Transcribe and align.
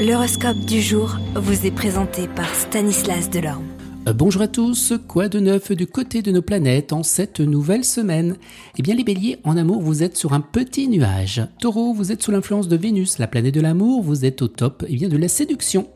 L'horoscope 0.00 0.60
du 0.60 0.80
jour 0.80 1.18
vous 1.34 1.66
est 1.66 1.70
présenté 1.70 2.26
par 2.26 2.48
Stanislas 2.54 3.28
Delorme. 3.28 3.66
Euh, 4.08 4.14
bonjour 4.14 4.40
à 4.40 4.48
tous, 4.48 4.94
quoi 5.06 5.28
de 5.28 5.40
neuf 5.40 5.72
du 5.72 5.86
côté 5.86 6.22
de 6.22 6.32
nos 6.32 6.40
planètes 6.40 6.94
en 6.94 7.02
cette 7.02 7.40
nouvelle 7.40 7.84
semaine? 7.84 8.38
Eh 8.78 8.82
bien 8.82 8.94
les 8.94 9.04
béliers, 9.04 9.40
en 9.44 9.58
amour 9.58 9.82
vous 9.82 10.02
êtes 10.02 10.16
sur 10.16 10.32
un 10.32 10.40
petit 10.40 10.88
nuage. 10.88 11.42
Taureau, 11.58 11.92
vous 11.92 12.12
êtes 12.12 12.22
sous 12.22 12.30
l'influence 12.30 12.66
de 12.66 12.78
Vénus, 12.78 13.18
la 13.18 13.26
planète 13.26 13.52
de 13.52 13.60
l'amour, 13.60 14.02
vous 14.02 14.24
êtes 14.24 14.40
au 14.40 14.48
top 14.48 14.86
eh 14.88 14.96
bien, 14.96 15.10
de 15.10 15.18
la 15.18 15.28
séduction. 15.28 15.90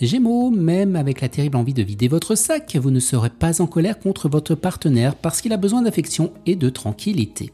Gémeaux, 0.00 0.48
même 0.48 0.96
avec 0.96 1.20
la 1.20 1.28
terrible 1.28 1.58
envie 1.58 1.74
de 1.74 1.82
vider 1.82 2.08
votre 2.08 2.36
sac, 2.36 2.78
vous 2.80 2.90
ne 2.90 2.98
serez 2.98 3.28
pas 3.28 3.60
en 3.60 3.66
colère 3.66 3.98
contre 3.98 4.30
votre 4.30 4.54
partenaire 4.54 5.14
parce 5.16 5.42
qu'il 5.42 5.52
a 5.52 5.58
besoin 5.58 5.82
d'affection 5.82 6.32
et 6.46 6.56
de 6.56 6.70
tranquillité. 6.70 7.52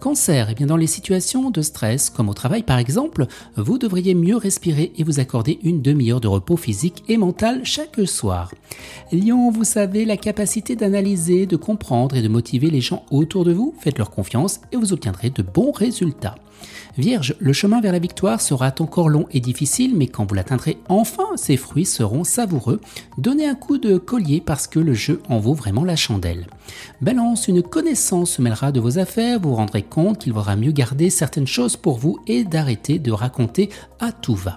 Cancer, 0.00 0.48
eh 0.50 0.54
bien 0.54 0.66
dans 0.66 0.76
les 0.76 0.86
situations 0.86 1.50
de 1.50 1.62
stress, 1.62 2.10
comme 2.10 2.28
au 2.28 2.34
travail 2.34 2.62
par 2.62 2.78
exemple, 2.78 3.26
vous 3.56 3.78
devriez 3.78 4.14
mieux 4.14 4.36
respirer 4.36 4.92
et 4.96 5.04
vous 5.04 5.20
accorder 5.20 5.58
une 5.62 5.82
demi-heure 5.82 6.20
de 6.20 6.28
repos 6.28 6.56
physique 6.56 7.04
et 7.08 7.16
mental 7.16 7.60
chaque 7.64 8.06
soir. 8.06 8.52
Lion, 9.12 9.50
vous 9.50 9.64
savez 9.64 10.04
la 10.04 10.16
capacité 10.16 10.76
d'analyser, 10.76 11.46
de 11.46 11.56
comprendre 11.56 12.16
et 12.16 12.22
de 12.22 12.28
motiver 12.28 12.70
les 12.70 12.80
gens 12.80 13.04
autour 13.10 13.44
de 13.44 13.52
vous, 13.52 13.74
faites-leur 13.80 14.10
confiance 14.10 14.60
et 14.72 14.76
vous 14.76 14.92
obtiendrez 14.92 15.30
de 15.30 15.42
bons 15.42 15.72
résultats. 15.72 16.36
Vierge, 16.98 17.36
le 17.40 17.52
chemin 17.52 17.82
vers 17.82 17.92
la 17.92 17.98
victoire 17.98 18.40
sera 18.40 18.72
encore 18.78 19.10
long 19.10 19.26
et 19.30 19.40
difficile, 19.40 19.94
mais 19.94 20.06
quand 20.06 20.24
vous 20.24 20.34
l'atteindrez 20.34 20.78
enfin, 20.88 21.26
ses 21.36 21.58
fruits 21.58 21.84
seront 21.84 22.24
savoureux. 22.24 22.80
Donnez 23.18 23.46
un 23.46 23.54
coup 23.54 23.76
de 23.76 23.98
collier 23.98 24.42
parce 24.44 24.66
que 24.66 24.78
le 24.78 24.94
jeu 24.94 25.20
en 25.28 25.38
vaut 25.38 25.52
vraiment 25.52 25.84
la 25.84 25.96
chandelle. 25.96 26.46
Balance, 27.02 27.48
une 27.48 27.62
connaissance 27.62 28.32
se 28.32 28.42
mêlera 28.42 28.72
de 28.72 28.80
vos 28.80 28.98
affaires, 28.98 29.40
vous 29.40 29.50
vous 29.50 29.56
compte 29.88 30.18
qu'il 30.18 30.32
vaudra 30.32 30.56
mieux 30.56 30.72
garder 30.72 31.10
certaines 31.10 31.46
choses 31.46 31.76
pour 31.76 31.98
vous 31.98 32.18
et 32.26 32.44
d'arrêter 32.44 32.98
de 32.98 33.12
raconter 33.12 33.70
à 34.00 34.12
tout 34.12 34.34
va. 34.34 34.56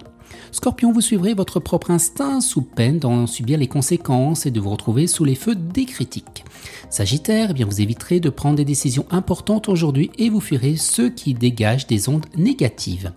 Scorpion, 0.51 0.91
vous 0.91 1.01
suivrez 1.01 1.33
votre 1.33 1.59
propre 1.59 1.91
instinct 1.91 2.41
sous 2.41 2.61
peine 2.61 2.99
d'en 2.99 3.27
subir 3.27 3.59
les 3.59 3.67
conséquences 3.67 4.45
et 4.45 4.51
de 4.51 4.59
vous 4.59 4.69
retrouver 4.69 5.05
sous 5.07 5.25
les 5.25 5.35
feux 5.35 5.55
des 5.55 5.85
critiques. 5.85 6.43
Sagittaire, 6.89 7.49
eh 7.51 7.53
bien 7.53 7.65
vous 7.65 7.81
éviterez 7.81 8.19
de 8.19 8.29
prendre 8.29 8.55
des 8.57 8.65
décisions 8.65 9.05
importantes 9.11 9.69
aujourd'hui 9.69 10.09
et 10.17 10.29
vous 10.29 10.39
fuirez 10.41 10.75
ceux 10.75 11.09
qui 11.09 11.33
dégagent 11.33 11.87
des 11.87 12.09
ondes 12.09 12.25
négatives. 12.35 13.13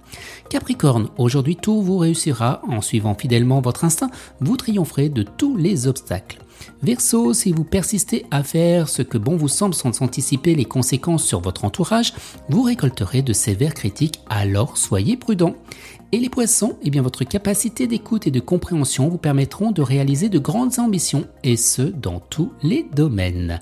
Capricorne, 0.51 1.09
aujourd'hui 1.17 1.57
tout 1.57 1.81
vous 1.81 1.97
réussira 1.97 2.61
en 2.69 2.83
suivant 2.83 3.15
fidèlement 3.15 3.61
votre 3.61 3.85
instinct, 3.85 4.11
vous 4.41 4.57
triompherez 4.57 5.09
de 5.09 5.23
tous 5.23 5.57
les 5.57 5.87
obstacles. 5.87 6.39
Verseau, 6.83 7.33
si 7.33 7.53
vous 7.53 7.65
persistez 7.65 8.27
à 8.31 8.43
faire 8.43 8.89
ce 8.89 9.03
que 9.03 9.19
bon 9.19 9.37
vous 9.37 9.49
semble 9.49 9.75
sans 9.75 10.03
anticiper 10.03 10.55
les 10.55 10.65
conséquences 10.65 11.25
sur 11.25 11.41
votre 11.41 11.65
entourage, 11.65 12.13
vous 12.49 12.63
récolterez 12.63 13.23
de 13.23 13.33
sévères 13.33 13.75
critiques, 13.75 14.21
alors 14.29 14.77
soyez 14.77 15.17
prudent. 15.17 15.55
Et 16.15 16.19
les 16.19 16.29
poissons, 16.29 16.77
eh 16.83 16.91
bien 16.91 17.01
votre 17.01 17.25
capacité 17.25 17.87
d'écoute 17.87 18.27
et 18.27 18.31
de 18.31 18.41
compréhension 18.41 19.09
vous 19.09 19.17
permettront 19.17 19.73
de 19.73 19.81
réaliser 19.81 20.29
de 20.29 20.39
grandes 20.39 20.79
ambitions, 20.79 21.25
et 21.43 21.57
ce, 21.57 21.81
dans 21.81 22.21
tous 22.21 22.53
les 22.63 22.87
domaines. 22.95 23.62